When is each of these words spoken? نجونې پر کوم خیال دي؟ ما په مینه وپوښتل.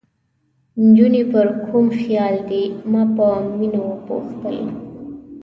نجونې 0.85 1.23
پر 1.31 1.47
کوم 1.65 1.85
خیال 2.01 2.35
دي؟ 2.49 2.63
ما 2.91 3.01
په 3.15 3.27
مینه 3.57 3.81
وپوښتل. 3.83 4.57